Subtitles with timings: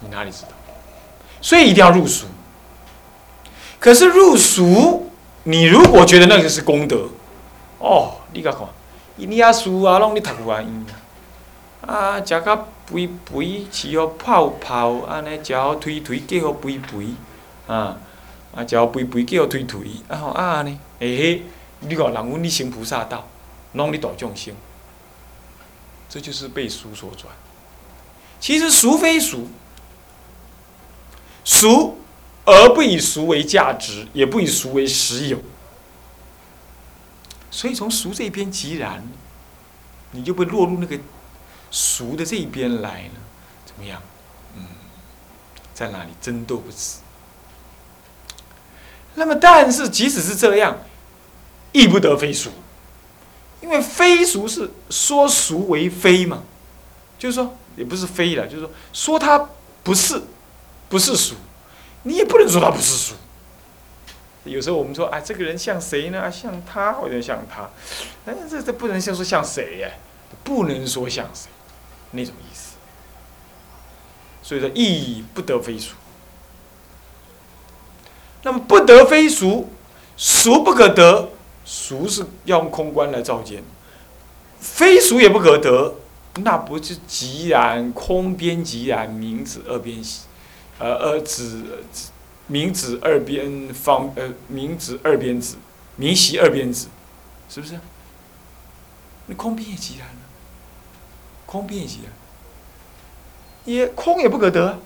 [0.00, 0.48] 你哪里知道？
[1.40, 2.26] 所以一定要入俗。
[3.78, 5.10] 可是入俗，
[5.44, 7.08] 你如果觉得那个是功德，
[7.78, 8.60] 哦，你甲看，
[9.16, 10.86] 你啊书啊，拢你读完音
[11.86, 17.06] 啊，啊食甲肥肥，饲互泡泡，安尼食互推推，叫互肥肥，
[17.66, 17.96] 啊，
[18.54, 21.42] 啊，食互肥肥，叫互推推，啊吼啊安尼，嘿，
[21.80, 23.26] 你看人阮你行菩萨道，
[23.72, 24.54] 拢你度众生，
[26.10, 27.32] 这就是被俗所转。
[28.38, 29.48] 其实俗非俗，
[31.52, 31.98] 俗
[32.44, 35.42] 而不以俗为价值，也不以俗为实有。
[37.50, 39.04] 所以从俗这一边即然，
[40.12, 40.96] 你就会落入那个
[41.72, 43.14] 俗的这一边来了，
[43.66, 44.00] 怎么样？
[44.56, 44.64] 嗯，
[45.74, 46.98] 在哪里争斗不止？
[49.16, 50.78] 那么，但是即使是这样，
[51.72, 52.50] 亦不得非俗，
[53.60, 56.44] 因为非俗是说俗为非嘛，
[57.18, 59.50] 就是说也不是非了，就是说说它
[59.82, 60.22] 不是，
[60.90, 61.36] 不是俗，
[62.02, 63.14] 你也不能说它不是俗。
[64.44, 66.30] 有时候我们说，哎，这个人像谁呢？
[66.30, 67.70] 像他，好像像他，
[68.26, 69.88] 哎，这这不能像说像谁呀？
[70.42, 71.48] 不能说像谁，
[72.12, 72.76] 那种意思。
[74.42, 75.94] 所以说，意义不得非俗。
[78.42, 79.70] 那么不得非俗，
[80.16, 81.28] 俗不可得，
[81.64, 83.62] 俗是要用空观来照见，
[84.58, 85.94] 非俗也不可得，
[86.36, 90.02] 那不是即然空边即然，名子二边
[90.80, 91.62] 呃呃指。
[92.52, 95.54] 名指二边方，呃，名指二边指，
[95.94, 96.88] 名习二边指，
[97.48, 97.78] 是不是？
[99.26, 100.14] 那空边也极然了，
[101.46, 102.12] 空边也极然，
[103.66, 104.80] 也空也不可得，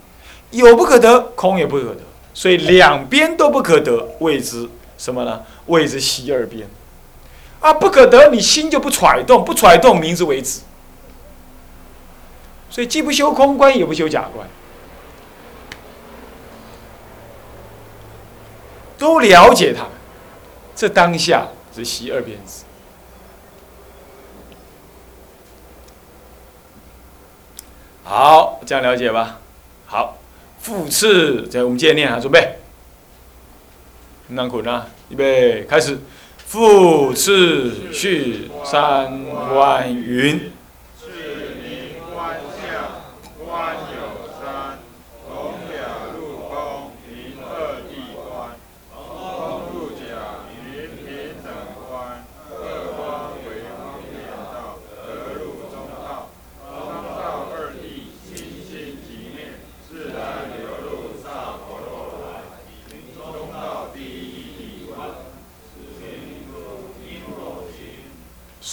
[0.51, 2.03] 有不可得，空也不可得，
[2.35, 5.43] 所以两边都不可得，谓之什么呢？
[5.65, 6.69] 谓之习二边。
[7.61, 10.61] 啊，不可得，你心就不揣动，不揣动，名之为止。
[12.69, 14.47] 所以既不修空观，也不修假观。
[18.99, 19.87] 都了解他，
[20.75, 22.65] 这当下是习二边子。
[28.03, 29.41] 好，这样了解吧。
[29.87, 30.19] 好，
[30.61, 32.57] 复次，在我们接着念啊，准备。
[34.29, 35.99] 难苦呢，预备，开始。
[36.47, 40.53] 复次去三观云。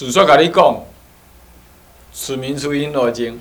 [0.06, 0.84] 史说跟你讲，
[2.12, 3.40] 此名出因罗经。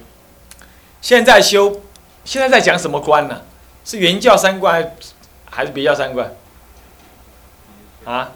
[1.00, 1.80] 现在修，
[2.24, 3.42] 现在在讲什么观呢？
[3.82, 4.94] 是原教三观，
[5.50, 6.34] 还是别教三观？
[8.04, 8.32] 啊？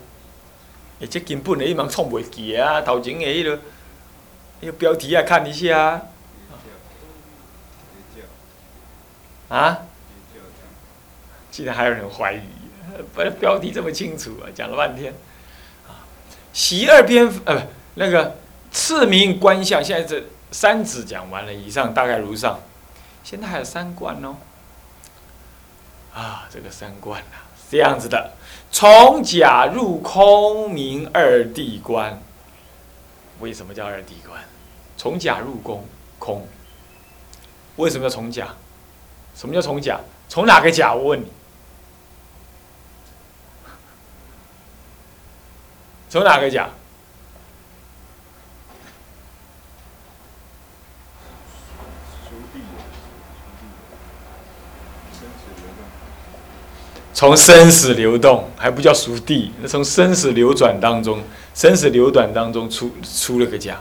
[1.00, 2.80] 而且根本的一忙创袂记啊！
[2.80, 3.56] 头前的迄个，
[4.62, 6.00] 迄个标题啊，看一下。
[9.48, 9.82] 啊？
[11.50, 12.40] 竟然还有人怀疑，
[13.14, 15.12] 不，标题这么清楚啊，讲了半天。
[15.86, 16.08] 啊，
[16.54, 17.62] 习二篇，呃，不。
[17.94, 18.36] 那个
[18.70, 22.60] 次名观相，现在这三指讲完了，以上大概如上。
[23.22, 24.36] 现在还有三观哦。
[26.12, 28.32] 啊，这个三观啊，这样子的，
[28.70, 32.20] 从假入空明二地观。
[33.40, 34.40] 为什么叫二地观？
[34.96, 35.84] 从假入空，
[36.18, 36.46] 空。
[37.76, 38.54] 为什么要从假？
[39.34, 40.00] 什么叫从假？
[40.28, 40.94] 从哪个假？
[40.94, 41.26] 我问你。
[46.08, 46.68] 从哪个假？
[57.14, 61.22] 从生死流动还不叫熟地，那从生死流转当中，
[61.54, 63.74] 生死流转当中出出了个家，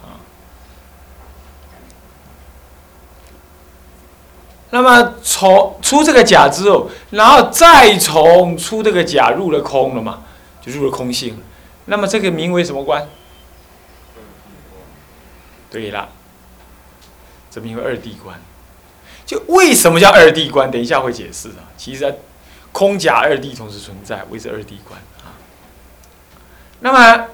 [0.00, 0.22] 啊，
[4.70, 10.22] 那么从出这个假之后，然后再从出这个假入了空了嘛，
[10.64, 11.42] 就入了空性，
[11.86, 13.04] 那么这个名为什么观？
[15.72, 16.08] 对了，
[17.50, 18.40] 这名为二谛观。
[19.32, 20.70] 就为什么叫二谛观？
[20.70, 21.64] 等一下会解释啊。
[21.76, 22.18] 其实
[22.70, 25.32] 空假二谛同时存在，谓之二谛观啊。
[26.80, 27.28] 那么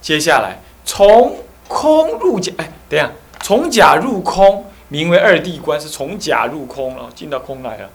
[0.00, 3.10] 接下来从空入假，哎，等一下
[3.40, 7.90] 从假入空，名为二谛观，是从假入空了，进到空来了。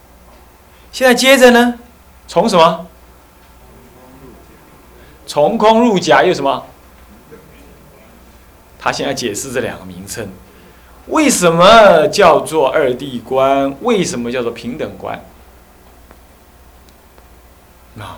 [0.92, 1.80] 现在接着呢，
[2.28, 2.88] 从什么？
[5.26, 6.66] 从空入假又什么？
[8.78, 10.30] 他现在解释这两个名称。
[11.08, 13.76] 为什么叫做二谛观？
[13.82, 15.24] 为什么叫做平等观？
[18.00, 18.18] 啊，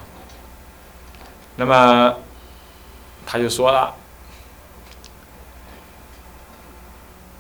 [1.56, 2.16] 那么
[3.26, 3.94] 他就说了：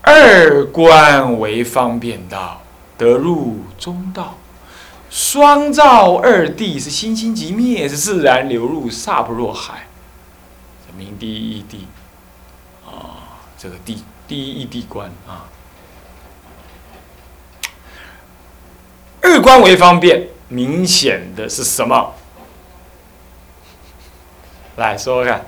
[0.01, 2.61] 二观为方便道，
[2.97, 4.35] 得入中道；
[5.09, 9.87] 双照二谛是心心即灭，是自然流入萨婆若海。
[10.97, 11.77] 名第一谛
[12.89, 13.99] 啊，这个谛。
[14.27, 15.47] 第一义地观啊，
[19.21, 22.13] 二观为方便，明显的是什么？
[24.75, 25.45] 来说说看，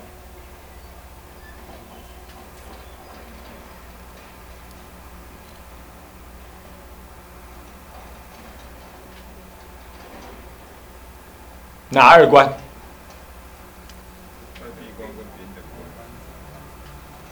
[11.89, 12.47] 哪二观？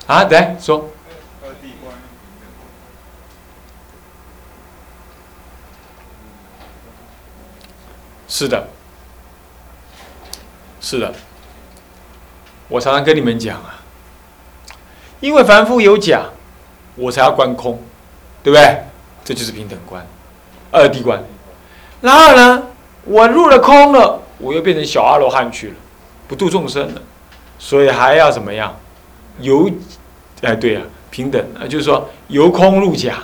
[0.07, 0.89] 啊，来说。
[8.37, 8.67] 是的，
[10.79, 11.11] 是的，
[12.67, 13.81] 我常常跟你们讲啊，
[15.19, 16.21] 因为凡夫有假，
[16.93, 17.81] 我才要观空，
[18.43, 18.83] 对不对？
[19.25, 20.05] 这就是平等观，
[20.69, 21.23] 二谛观。
[21.99, 22.67] 然后呢，
[23.05, 25.75] 我入了空了，我又变成小阿罗汉去了，
[26.27, 27.01] 不度众生了，
[27.57, 28.77] 所以还要怎么样？
[29.39, 29.67] 由，
[30.43, 33.15] 哎，对呀，平等啊，就是说由空入假，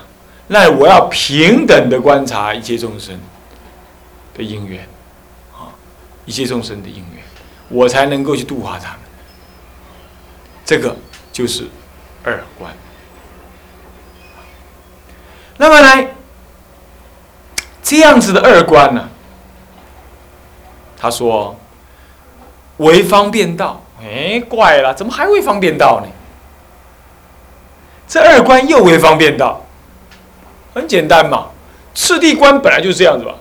[0.47, 3.15] 那我要平等的观察一切众生
[4.33, 4.87] 的因缘。
[6.25, 7.23] 一切众生的因缘，
[7.69, 8.99] 我才能够去度化他们。
[10.65, 10.95] 这个
[11.31, 11.67] 就是
[12.23, 12.73] 二观。
[15.57, 16.07] 那么呢，
[17.81, 19.09] 这样子的二观呢，
[20.97, 21.59] 他说
[22.77, 23.79] 为方便道。
[24.05, 26.11] 哎，怪了，怎么还为方便道呢？
[28.05, 29.65] 这二观又为方便道，
[30.73, 31.47] 很简单嘛，
[31.95, 33.33] 次第观本来就是这样子吧。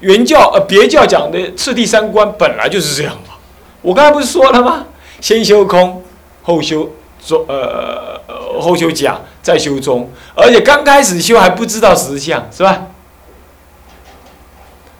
[0.00, 3.34] 原教呃别教讲的次第三观本来就是这样嘛，
[3.82, 4.86] 我刚才不是说了吗？
[5.20, 6.04] 先修空，
[6.42, 6.92] 后修
[7.24, 8.20] 中，呃
[8.60, 12.88] 后修假，再修中，而且刚开始修还不知道实相，是吧？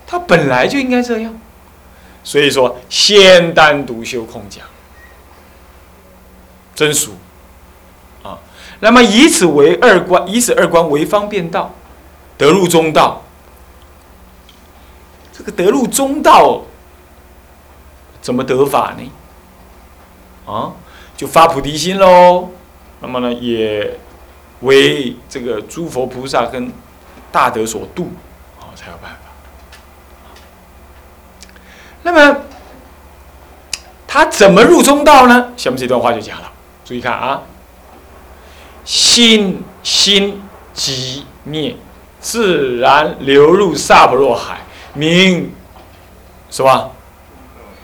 [0.07, 1.39] 他本来就应该这样，
[2.25, 4.63] 所以说先单独修空假，
[6.75, 7.13] 真俗
[8.23, 8.39] 啊。
[8.81, 11.75] 那么以此为二观，以此二观为方便道，
[12.39, 13.23] 得入中道。
[15.37, 16.63] 这个得入中道，
[18.23, 19.11] 怎么得法呢？
[20.51, 20.73] 啊，
[21.15, 22.49] 就发菩提心喽。
[23.01, 23.99] 那么呢，也
[24.61, 26.73] 为这个诸佛菩萨跟
[27.31, 28.13] 大德所度，
[28.59, 29.19] 啊，才有办法。
[32.03, 32.41] 那么
[34.07, 35.53] 他怎么入中道呢？
[35.59, 36.51] 下面这段话就讲了，
[36.83, 37.43] 注意看啊，
[38.87, 40.41] 心心
[40.73, 41.77] 即灭，
[42.21, 44.61] 自然流入萨婆若海。
[44.97, 45.53] 名，
[46.51, 46.91] 是吧？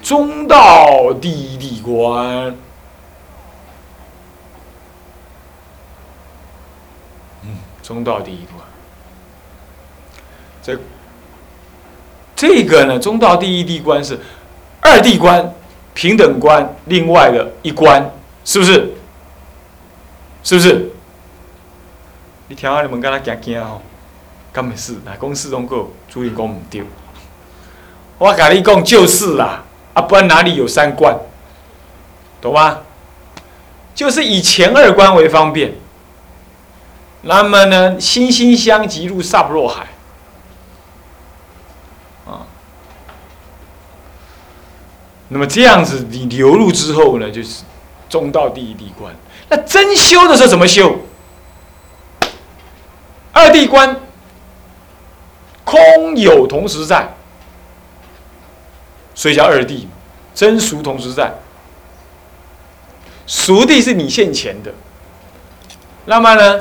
[0.03, 2.57] 中道第一谛观，
[7.43, 8.67] 嗯，中道第一观。
[10.61, 10.77] 这
[12.35, 14.19] 这个呢，中道第一谛观是
[14.81, 15.55] 二谛观、
[15.95, 18.11] 平等观，另外的一关，
[18.45, 18.93] 是不是？
[20.43, 20.91] 是不是？
[22.49, 23.81] 你听下你们跟他讲讲哦，
[24.53, 26.85] 根本是，那公司中个注意讲唔对。
[28.19, 31.17] 我跟你讲就是啦，啊，不然哪里有三观，
[32.41, 32.81] 懂吗？
[33.95, 35.75] 就是以前二观为方便，
[37.23, 39.89] 那么呢，心心相即入萨婆若海，
[42.27, 42.47] 啊，
[45.29, 47.65] 那么这样子你流入之后呢，就是
[48.09, 49.15] 中道第一地观。
[49.49, 50.99] 那真修的时候怎么修？
[53.33, 53.97] 二地观，
[55.65, 57.09] 空有同时在。
[59.15, 59.87] 所以叫二谛，
[60.35, 61.33] 真俗同时在。
[63.27, 64.73] 俗谛是你现前的，
[66.07, 66.61] 那么呢，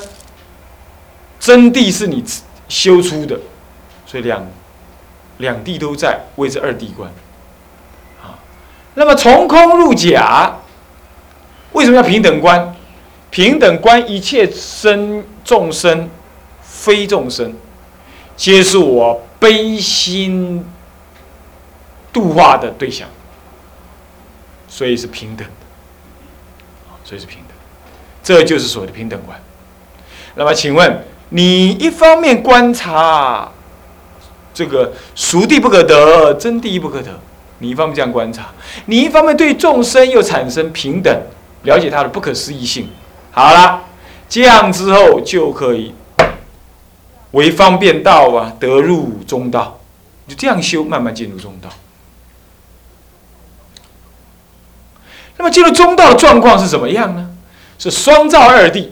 [1.39, 2.23] 真谛是你
[2.69, 3.39] 修出的，
[4.05, 4.45] 所以两
[5.37, 7.09] 两谛都在，谓之二谛观。
[8.21, 8.37] 啊，
[8.93, 10.57] 那么从空入假，
[11.71, 12.75] 为什么要平等观？
[13.31, 16.09] 平等观一切生众生，
[16.61, 17.55] 非众生，
[18.35, 20.65] 皆是我悲心。
[22.13, 23.07] 度化的对象，
[24.67, 25.53] 所以是平等的，
[27.05, 27.55] 所以是平等，
[28.21, 29.41] 这就是所谓的平等观。
[30.35, 33.49] 那么，请问你一方面观察
[34.53, 37.17] 这个熟地不可得，真地不可得，
[37.59, 38.49] 你一方面这样观察，
[38.87, 41.17] 你一方面对众生又产生平等，
[41.63, 42.89] 了解他的不可思议性。
[43.31, 43.83] 好了，
[44.27, 45.95] 这样之后就可以
[47.31, 49.79] 为方便道啊，得入中道，
[50.27, 51.69] 就这样修，慢慢进入中道。
[55.37, 57.29] 那么进入中道的状况是什么样呢？
[57.79, 58.89] 是双照二谛，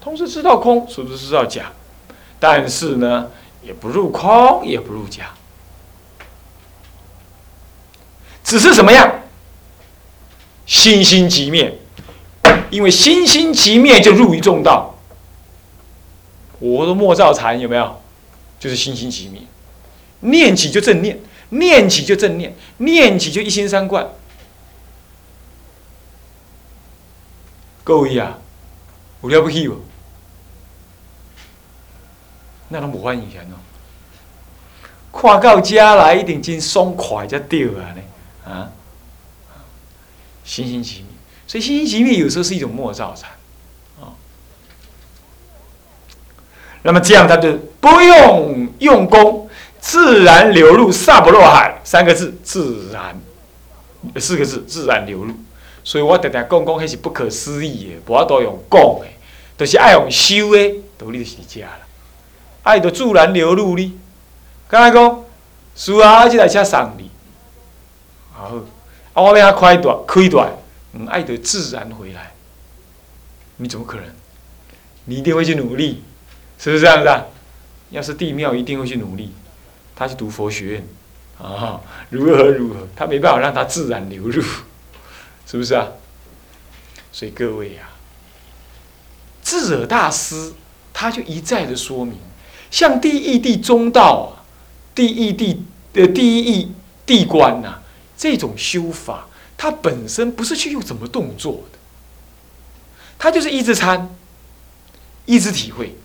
[0.00, 1.72] 同时知道空，同时知道假，
[2.38, 3.26] 但是呢，
[3.62, 5.34] 也不入空，也不入假，
[8.42, 9.12] 只是什么样？
[10.64, 11.78] 心心即灭，
[12.70, 14.89] 因为心心即灭就入于中道。
[16.60, 18.00] 我的莫造禅有没有？
[18.60, 19.40] 就是心心即灭，
[20.20, 24.06] 念起就正念，念起就正念，念起就一心三观。
[27.82, 28.38] 各位啊，
[29.22, 29.82] 有了不起不？
[32.68, 33.56] 那拢无法以前哦。
[35.10, 38.02] 看到家来一定真爽快才对啊呢，
[38.44, 38.70] 啊，
[40.44, 41.06] 心心即灭。
[41.46, 43.30] 所以心心即灭有时候是一种莫造禅，
[43.98, 44.12] 啊。
[46.82, 49.48] 那么这样他就不用用功，
[49.80, 53.20] 自然流入萨婆若海三个字，自然
[54.18, 55.34] 四个字，自然流入。
[55.84, 59.06] 所以我常常讲讲，那是不可思议的，无法度用讲的，
[59.56, 61.78] 都是爱用修的，道理就是这啦。
[62.62, 63.98] 爱就自然流入你。
[64.68, 65.24] 刚才讲，
[65.74, 67.10] 是啊，这台车送你，
[68.32, 68.52] 好，
[69.14, 70.50] 啊，我要开断开断，
[70.92, 72.32] 嗯，爱就自然回来。
[73.56, 74.04] 你怎么可能？
[75.06, 76.04] 你一定会去努力，
[76.60, 77.24] 是不是这样子啊？
[77.88, 79.32] 要是地庙一定会去努力，
[79.96, 80.86] 他去读佛学院，
[81.38, 84.42] 啊，如何如何，他没办法让他自然流入。
[85.46, 85.88] 是不是啊？
[87.10, 87.90] 所以各位啊，
[89.42, 90.52] 智者大师
[90.92, 92.16] 他就一再的说明，
[92.70, 94.46] 像第一地中道啊，
[94.94, 96.70] 第一地的第一
[97.04, 97.80] 地观呐，
[98.16, 99.26] 这种修法，
[99.56, 101.78] 它本身不是去用怎么动作的，
[103.18, 104.14] 它就是一直参，
[105.26, 105.96] 一直体会，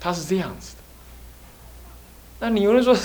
[0.00, 0.82] 他是这样子的。
[2.40, 2.96] 那你有人说，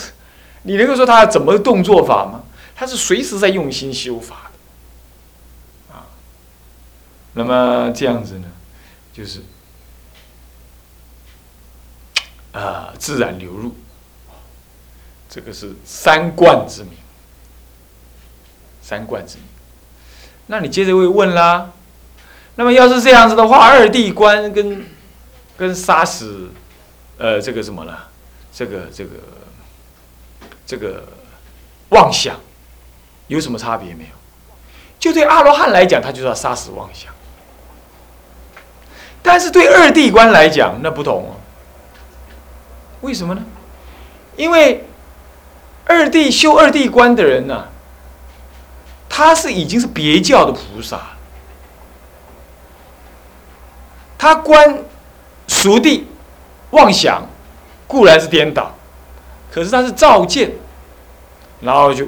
[0.64, 2.44] 你能够说他怎么动作法吗？
[2.76, 4.52] 他是随时在用心修法
[5.92, 6.08] 啊。
[7.34, 8.48] 那么这样子呢，
[9.14, 9.42] 就是
[12.52, 13.76] 啊，自然流入，
[15.30, 16.94] 这个是三观之名。
[18.82, 19.46] 三观之名，
[20.48, 21.72] 那你接着会问啦，
[22.56, 24.86] 那么要是这样子的话，二地观跟
[25.56, 26.50] 跟杀死
[27.22, 27.96] 呃这个什么呢？
[28.52, 29.12] 这个这个
[30.66, 31.04] 这个
[31.90, 32.36] 妄想
[33.28, 34.10] 有什么差别没有？
[35.00, 37.14] 就对阿罗汉来讲，他就是要杀死妄想。
[39.22, 41.38] 但是对二地观来讲，那不同哦。
[43.02, 43.42] 为什么呢？
[44.36, 44.86] 因为
[45.86, 47.68] 二地修二地观的人呢，
[49.08, 51.00] 他是已经是别教的菩萨，
[54.18, 54.84] 他观
[55.48, 56.08] 熟地
[56.72, 57.26] 妄想
[57.88, 58.74] 固然是颠倒，
[59.52, 60.52] 可是他是照见，
[61.62, 62.08] 然后就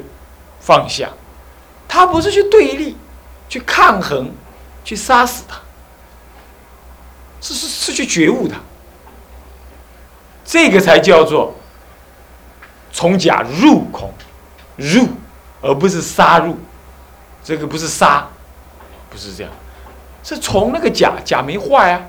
[0.60, 1.10] 放下，
[1.88, 2.98] 他不是去对立、
[3.48, 4.32] 去抗衡、
[4.84, 5.58] 去杀死他。
[7.42, 8.56] 是是是去觉悟它，
[10.46, 11.54] 这个才叫做
[12.90, 14.10] 从假入空，
[14.78, 15.10] 入
[15.62, 16.58] 而不是杀入，
[17.44, 18.26] 这个不是杀，
[19.10, 19.52] 不是这样，
[20.24, 22.02] 是从那个假假没坏啊，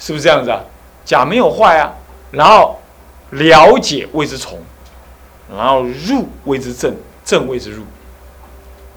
[0.00, 0.58] 是不是这样子啊？
[1.04, 1.92] 假没有坏啊，
[2.30, 2.80] 然后
[3.30, 4.58] 了解谓之从，
[5.54, 7.84] 然后入谓之正，正谓之入，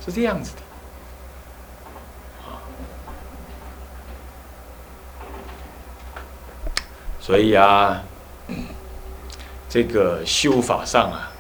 [0.06, 0.62] 是这样子的。
[7.20, 8.04] 所以啊，
[9.68, 11.32] 这个修法上啊，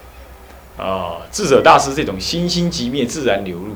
[0.77, 3.75] 啊，智者大师这种心心即灭、自然流入，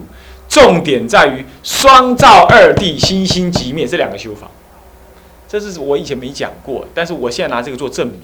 [0.49, 4.49] 重点在于双照二谛、心心即灭这两个修法。
[5.59, 8.21] 这是我以前没讲过，但是我现在拿这个做证明。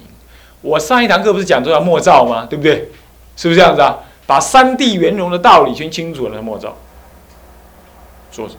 [0.62, 2.48] 我上一堂课不是讲做要默照吗？
[2.50, 2.90] 对不对？
[3.36, 3.98] 是不是这样子啊？
[4.26, 6.76] 把三谛圆融的道理全清楚了，默照。
[8.32, 8.56] 坐着。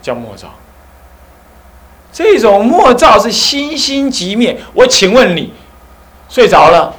[0.00, 0.54] 叫莫照，
[2.12, 4.56] 这种莫照是心心即灭。
[4.72, 5.52] 我请问你，
[6.28, 6.94] 睡着了，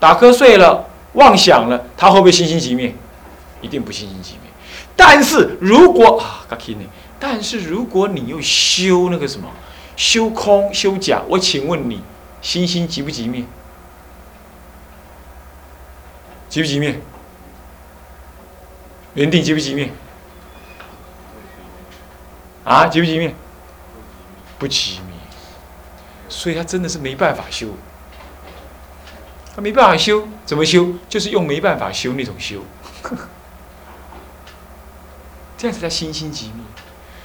[0.00, 2.94] 打瞌睡了，妄想了，他会不会心心即灭？
[3.60, 4.47] 一定不心心即灭。
[5.00, 6.44] 但是如果啊，
[7.20, 9.48] 但是如果你又修那个什么，
[9.96, 12.02] 修空修假，我请问你，
[12.42, 13.44] 心心急不急灭？
[16.48, 17.00] 急不急灭？
[19.14, 19.92] 原定急不急灭？
[22.64, 23.32] 啊，急不急灭？
[24.58, 25.16] 不急灭，
[26.28, 27.68] 所以他真的是没办法修，
[29.54, 30.92] 他没办法修，怎么修？
[31.08, 32.64] 就是用没办法修那种修，
[35.58, 36.64] 这样子叫心心寂灭。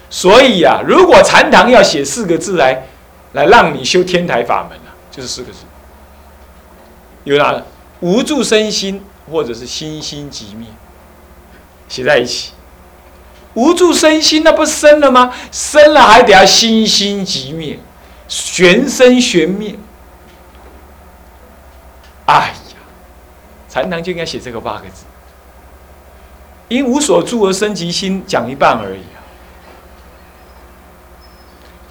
[0.09, 2.83] 所以呀，如果禅堂要写四个字来，
[3.31, 5.59] 来让你修天台法门啊，就是四个字。
[7.23, 7.63] 有哪？
[8.01, 10.67] 无助身心，或者是心心即灭，
[11.87, 12.51] 写在一起。
[13.53, 15.33] 无助身心，那不生了吗？
[15.51, 17.79] 生了还得要心心即灭，
[18.27, 19.75] 玄生玄灭。
[22.25, 22.77] 哎呀，
[23.69, 25.05] 禅堂就应该写这个八个字。
[26.69, 29.19] 因无所住而生其心，讲一半而已啊。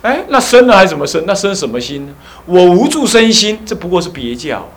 [0.03, 1.25] 哎，那生了还怎么生？
[1.27, 2.15] 那生什么心呢？
[2.47, 4.69] 我无助身心，这不过是别教。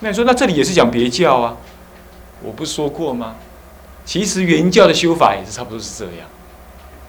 [0.00, 1.56] 那你说，那这里也是讲别教啊？
[2.42, 3.34] 我不是说过吗？
[4.06, 6.26] 其实原教的修法也是差不多是这样，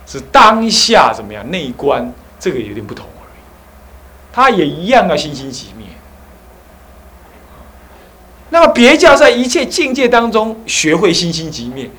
[0.05, 3.39] 是当下怎么样内观，这个有点不同而已。
[4.33, 5.87] 他也一样啊，心心即灭。
[8.51, 11.89] 那么别教在一切境界当中学会心心即灭，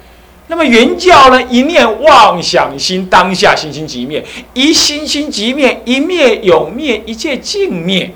[0.49, 1.43] 那么原教呢？
[1.45, 8.11] 一念妄想心当下心心即灭，一心心即灭，一灭永灭，一切尽灭。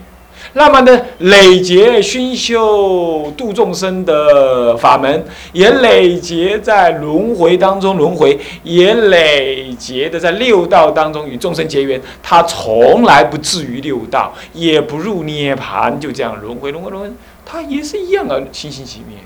[0.52, 12.00] 那么呢，累劫熏修度众生的法门，也累劫在轮回当中轮回，也累劫的在六道当中与众生结缘。
[12.23, 17.11] 他从来不至于六道，也不入涅盘，就这样轮回轮回轮回。
[17.47, 19.17] 他也是一样啊，心心即灭。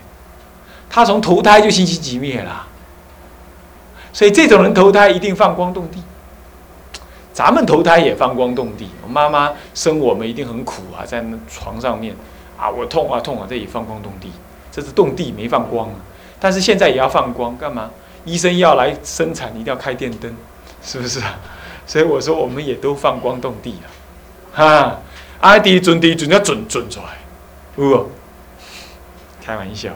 [0.88, 2.68] 他从投胎就心心即灭了。
[4.12, 6.00] 所以这种人投胎一定放光动地。
[7.32, 12.14] 咱们投胎也放光动地，妈妈生我们一定很苦啊，在那床上面
[12.58, 14.30] 啊，我痛啊痛啊，这也放光动地，
[14.70, 15.94] 这是动地没放光啊。
[16.38, 17.90] 但是现在也要放光，干嘛？
[18.26, 20.36] 医生要来生产，一定要开电灯，
[20.82, 21.38] 是不是啊？
[21.86, 23.88] 所以我说我们也都放光动地了，
[24.52, 24.98] 哈，
[25.40, 27.16] 阿弟准地准要准准出来，
[27.74, 28.10] 不？
[29.44, 29.90] 开玩笑。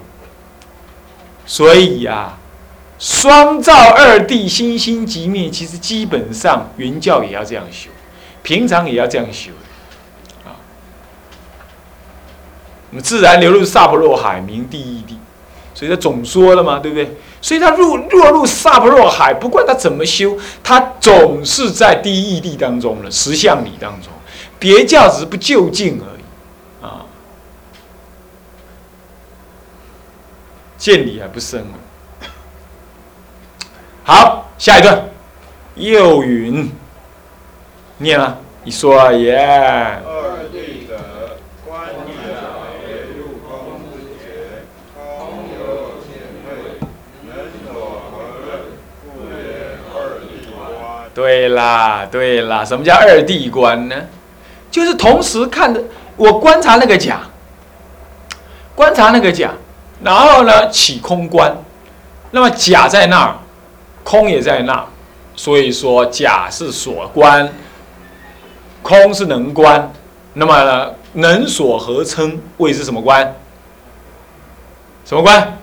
[1.46, 2.38] 所以呀。
[2.96, 5.50] 双照二谛，心心即灭。
[5.50, 7.90] 其实基本上原教也要这样修，
[8.42, 9.50] 平常也要这样修
[10.44, 10.56] 啊。
[12.90, 15.18] 那么自然流入萨婆若海，名第一地。
[15.74, 17.10] 所以他总说了嘛，对不对？
[17.42, 24.10] 所以他入落入萨婆若海，不管他怎么修，他总是在第一地当中了，实相理当中。
[24.58, 27.04] 别教只是不就近而已啊，
[30.84, 31.64] 见理还不深。
[34.04, 35.02] 好，下一段，
[35.76, 36.70] 又云，
[37.96, 39.98] 念了，你说啊，耶。
[51.14, 53.96] 对啦，对啦，什么叫二谛观呢？
[54.70, 55.82] 就是同时看的，
[56.18, 57.22] 我观察那个甲，
[58.74, 59.50] 观察那个甲，
[60.04, 61.52] 然后呢起空观，
[62.30, 63.34] 那么甲在那儿。
[64.06, 64.84] 空也在那儿，
[65.34, 67.50] 所以说假是所观，
[68.82, 69.90] 空是能观，
[70.34, 73.34] 那么呢，能所合称谓是什么观？
[75.06, 75.56] 什么观？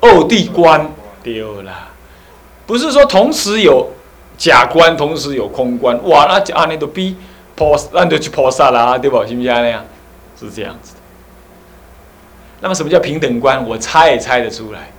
[0.00, 0.90] 二地观
[1.22, 1.70] 丢了，
[2.66, 3.90] 不是说同时有
[4.38, 7.14] 假观，同时有空观，哇，那阿那都比
[7.54, 9.18] 菩，那就去菩萨啦，对不？
[9.26, 9.84] 行不行那样？
[10.40, 10.94] 是这样子。
[12.60, 13.64] 那么什么叫平等观？
[13.66, 14.90] 我猜也猜得出来。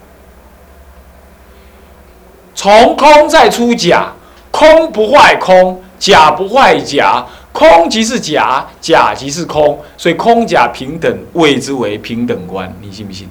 [2.56, 4.12] 从空再出假，
[4.52, 13.30] 空不坏空，假不坏假，空即是假，假即是空，所以空假平等，谓之为平等观，你信不信？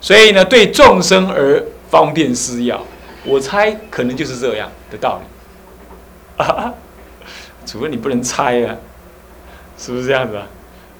[0.00, 2.82] 所以呢，对众生而方便施药，
[3.24, 6.44] 我猜可能就是这样的道理。
[6.44, 6.72] 啊，
[7.66, 8.76] 除非你不能猜啊，
[9.78, 10.46] 是不是这样子啊？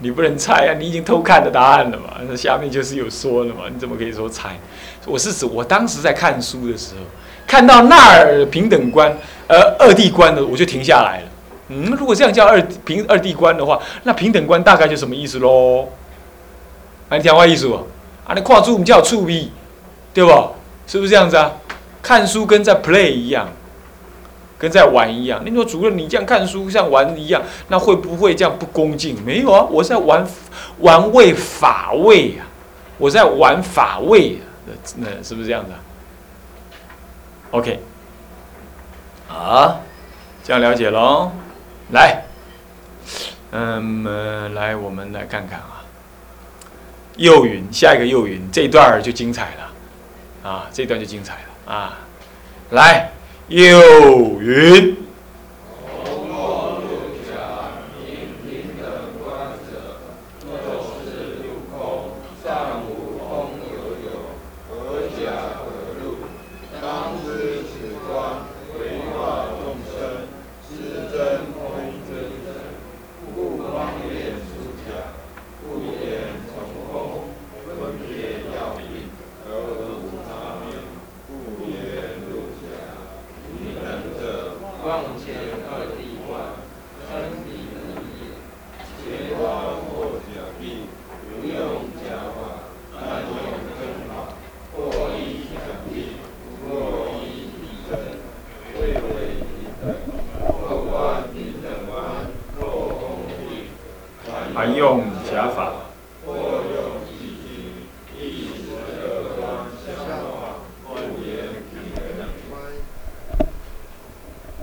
[0.00, 0.74] 你不能猜啊！
[0.78, 2.14] 你已经偷看的答案了嘛？
[2.28, 3.62] 那下面就是有说了嘛？
[3.72, 4.50] 你怎么可以说猜？
[5.06, 7.00] 我是指我当时在看书的时候，
[7.46, 9.10] 看到那儿平等观，
[9.48, 11.28] 呃，二地观的，我就停下来了。
[11.68, 15.88] 嗯，如果这样叫二平二地观的话，那平等观大概就什么意思喽？
[17.08, 17.74] 啊，你讲话意思不？
[18.26, 19.50] 啊，你跨住我们叫触逼，
[20.14, 20.30] 对不？
[20.86, 21.50] 是不是这样子啊？
[22.00, 23.48] 看书跟在 play 一样。
[24.58, 29.16] 跟在玩一样，你说主任，你这样看书像玩一样，那会不会这样不恭敬？
[29.24, 30.26] 没有啊，我在玩
[30.80, 32.44] 玩味法味呀，
[32.98, 34.38] 我在玩法味，
[34.96, 35.70] 那是不是这样的
[37.52, 37.80] ？OK，
[39.30, 39.78] 啊，
[40.42, 41.30] 这样了解喽。
[41.92, 42.24] 来，
[43.52, 45.86] 嗯，来，我们来看看啊，
[47.16, 51.98] 右云，下一个右云，这一段就精彩了，啊，这段就精彩了啊，
[52.70, 53.12] 来。
[53.48, 54.94] 又云。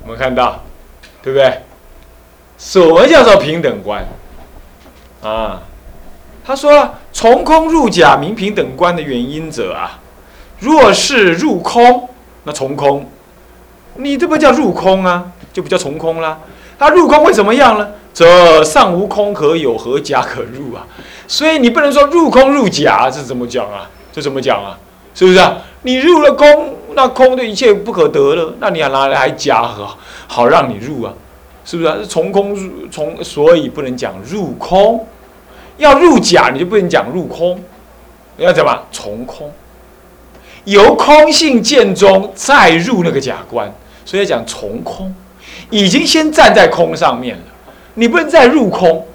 [0.05, 0.61] 我们看到，
[1.23, 1.61] 对不对？
[2.59, 4.05] 什么叫做平等观？
[5.23, 5.63] 啊，
[6.45, 9.99] 他说从空入假名平等观的原因者啊，
[10.59, 12.07] 若是入空，
[12.43, 13.09] 那从空，
[13.95, 16.37] 你这不叫入空啊，就不叫从空啦。
[16.77, 17.89] 他入空会怎么样呢？
[18.13, 20.85] 则上无空可有，何假可入啊？
[21.27, 23.89] 所以你不能说入空入假，这怎么讲啊？
[24.13, 24.77] 这怎么讲啊？
[25.15, 25.57] 是不是啊？
[25.81, 31.13] 你入了空，那空的一切不可得了，那你还拿来还假好，好让你入啊？
[31.65, 31.97] 是不是啊？
[32.08, 35.05] 从空入从，所以不能讲入空，
[35.77, 37.62] 要入假你就不能讲入空，
[38.38, 39.51] 要怎么从空？
[40.63, 43.71] 由空性见中，再入那个假观，
[44.05, 45.13] 所以要讲从空，
[45.69, 47.43] 已经先站在空上面了。
[47.95, 49.05] 你不能再入空，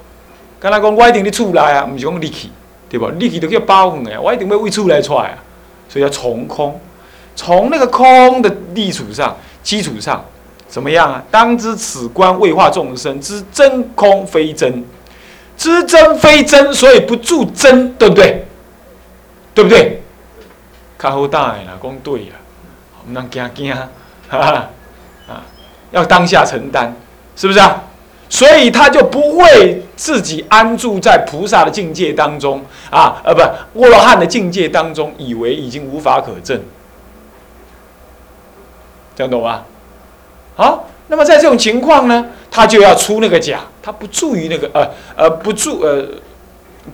[0.59, 2.51] 刚才讲我一定要出来啊，不是讲立起，
[2.89, 3.09] 对吧？
[3.19, 5.39] 立起都叫包袱的，我一定要为出来出来啊，
[5.89, 6.81] 所以要从空，
[7.35, 10.25] 从那个空的立础上、基础上，
[10.69, 11.23] 怎么样啊？
[11.31, 14.85] 当知此观未化众生知真空非真，
[15.57, 18.45] 知真非真，所以不住真，对不对？
[19.55, 20.03] 对不对？
[20.97, 22.37] 看好大啦，讲对啦，
[23.09, 23.75] 唔能惊惊，
[24.29, 24.71] 哈哈
[25.29, 25.43] 啊，
[25.91, 26.95] 要当下承担，
[27.35, 27.85] 是不是啊？
[28.29, 36.61] 所以他就不会自己安住在菩萨的境界当中啊，呃，不，阿罗汉的境界当中，以为已经无法可证，
[39.21, 39.63] 这样懂吗？
[40.57, 46.03] 好，那么在这种情况呢，他就要出那个假，他不注于那个呃呃不注呃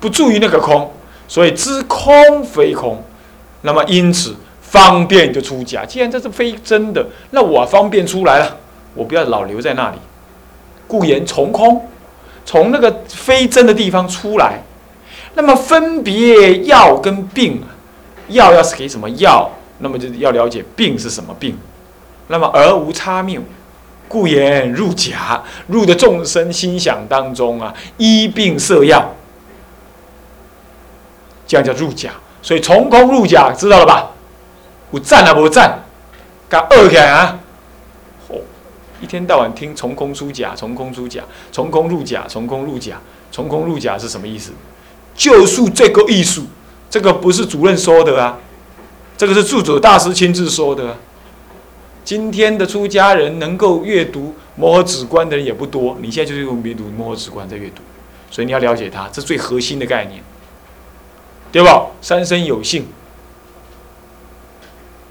[0.01, 0.93] 不注于那个空，
[1.29, 3.01] 所以知空非空，
[3.62, 5.85] 那么因此方便就出假。
[5.85, 8.57] 既然这是非真的，那我方便出来了，
[8.97, 9.99] 我不要老留在那里。
[10.89, 11.89] 故言从空，
[12.45, 14.61] 从那个非真的地方出来，
[15.35, 17.62] 那么分别药跟病，
[18.31, 21.57] 药要是给什么药，那么就要了解病是什么病，
[22.29, 23.41] 那么而无差谬，
[24.09, 29.15] 故言入假，入的众生心想当中啊，医病设药，
[31.47, 32.11] 这样叫入假，
[32.43, 34.11] 所以从空入假，知道了吧？
[34.91, 35.83] 我赞啊不赞？
[36.49, 37.39] 敢二起啊！
[38.29, 38.39] 哦
[39.01, 44.53] 一天到晚听从空出假，从空出假，从空入假，从空入假，从空入假是什么意思？
[45.15, 46.45] 就是这个艺术，
[46.89, 48.39] 这个不是主任说的啊，
[49.17, 50.97] 这个是住者大师亲自说的。
[52.07, 57.83] 今天的出家人能够阅读《摩诃止观》的人也不多，你现在就是用阅读《摩诃止观》在阅读，
[58.31, 60.23] 所以你要了解它，这最核心的概念，
[61.51, 61.88] 对吧？
[62.01, 62.87] 三生有幸，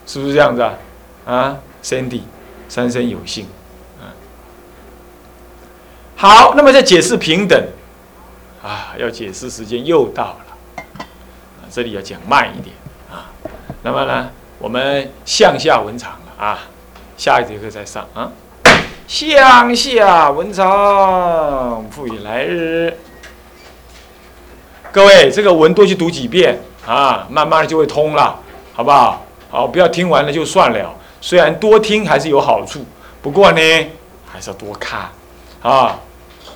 [0.08, 0.78] 是不是这样子啊？
[1.26, 2.22] 啊，Sandy，
[2.70, 3.46] 三生有幸。
[4.02, 4.08] 嗯
[6.16, 7.62] 好，那么在解释平等，
[8.64, 10.84] 啊，要解释时间又到了，
[11.60, 12.74] 啊，这里要讲慢一点
[13.12, 13.30] 啊。
[13.84, 14.30] 那么呢，
[14.60, 16.60] 我们向下文长了啊，
[17.18, 18.32] 下一节课再上啊。
[19.08, 22.98] 向下文长，复以来日。
[24.92, 28.40] 各位，这个文多去读几遍啊，慢慢的就会通了，
[28.74, 29.26] 好不好？
[29.50, 30.94] 好，不要听完了就算了。
[31.22, 32.86] 虽然多听还是有好处，
[33.22, 33.62] 不过呢，
[34.26, 35.10] 还是要多看
[35.62, 36.00] 啊。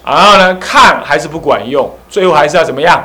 [0.05, 3.03] 然后呢，看还是不管用，最后还是要怎么样？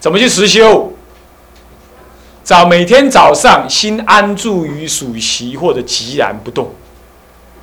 [0.00, 0.92] 怎么去实修？
[2.48, 6.72] 早每天早上心安住于属习或者寂然不动，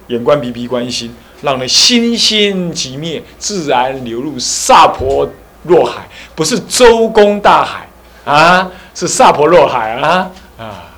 [0.10, 5.28] 眼观鼻，鼻观心，让人心心即灭，自然流入萨婆
[5.64, 7.90] 若海，不是周公大海
[8.32, 10.94] 啊，是萨婆若海啊啊。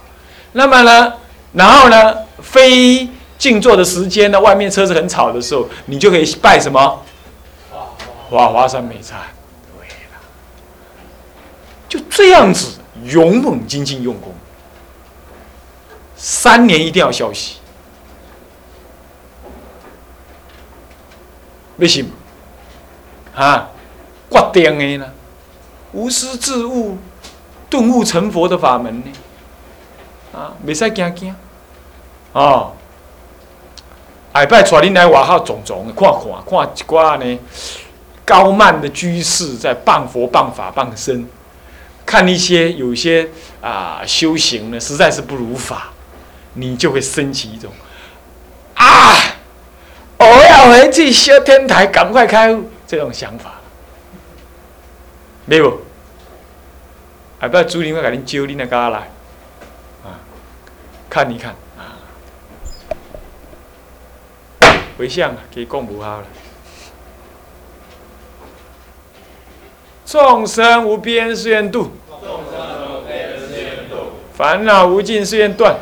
[0.51, 1.13] 那么呢，
[1.53, 3.07] 然后呢，非。
[3.37, 4.39] 静坐的时间呢？
[4.41, 7.01] 外面车子很吵的时候，你就可以拜什么？
[8.29, 9.11] 华华山美忏。
[9.79, 10.19] 对了，
[11.87, 14.33] 就这样子勇猛精进用功，
[16.15, 17.57] 三年一定要消息。
[21.77, 22.09] 为什么？
[23.35, 23.69] 啊，
[24.29, 25.11] 决定的呢？
[25.93, 26.97] 无师自悟、
[27.69, 29.11] 顿悟成佛的法门呢？
[30.33, 31.35] 啊，未使惊惊，
[32.33, 32.73] 哦。
[34.33, 37.39] 下拜带恁来外口种种，看看看一寡呢
[38.23, 41.27] 高慢的居士在谤佛、谤法、谤僧，
[42.07, 43.29] 看一些有些
[43.61, 45.89] 啊修行呢，实在是不如法，
[46.53, 47.69] 你就会升起一种
[48.75, 49.35] 啊
[50.17, 53.55] 我要回去修天台，赶快开悟，这种想法，
[55.45, 55.81] 没有。
[57.39, 58.97] 还不要朱林会给您揪你那嘎来，
[60.03, 60.17] 啊，
[61.07, 62.01] 看一看啊，
[64.97, 66.27] 回向，给供不好了。
[70.07, 71.91] 众生无边誓愿度，
[74.31, 75.75] 烦恼无尽誓愿断，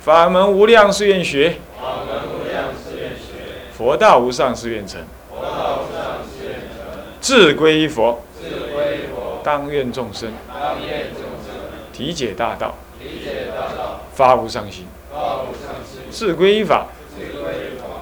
[0.00, 1.56] 法门无量誓愿学，
[3.76, 5.00] 佛道无上誓愿成，
[7.20, 8.22] 志归一佛。
[9.42, 10.32] 当愿众生。
[11.92, 12.76] 体解大道，
[14.14, 14.84] 发无上心；
[16.08, 16.86] 自归依法，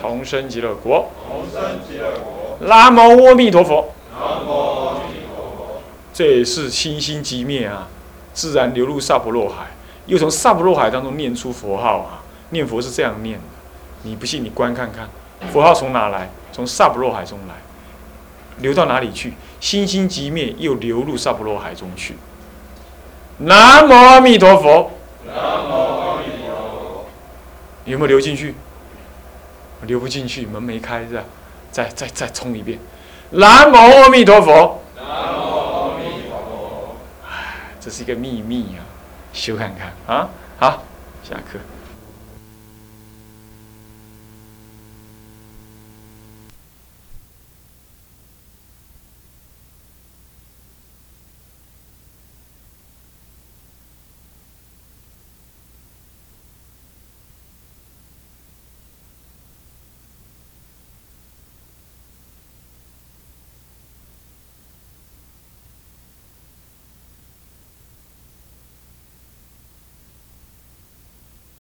[0.00, 1.10] 同生极乐国。
[1.28, 3.92] 同生极乐国南无阿弥陀佛。
[4.12, 5.82] 南无阿弥陀佛
[6.12, 7.88] 这也是心心即灭啊，
[8.32, 9.66] 自然流入萨婆若海，
[10.06, 12.22] 又从萨婆若海当中念出佛号啊。
[12.50, 13.44] 念佛是这样念的，
[14.02, 15.08] 你不信你观看看，
[15.52, 16.28] 佛号从哪来？
[16.52, 17.54] 从萨婆若海中来。
[18.58, 19.34] 流到哪里去？
[19.60, 22.16] 心心即灭，又流入萨婆罗海中去。
[23.38, 24.90] 南无阿弥陀佛。
[25.26, 27.06] 南无阿弥陀佛。
[27.84, 28.54] 有没有流进去？
[29.86, 31.24] 流不进去，门没开是吧？
[31.70, 32.78] 再再再冲一遍。
[33.30, 34.82] 南无阿弥陀佛。
[34.96, 36.96] 南无阿弥陀佛。
[37.24, 38.82] 哎，这是一个秘密啊，
[39.32, 40.28] 修看看啊。
[40.58, 40.82] 好，
[41.22, 41.58] 下课。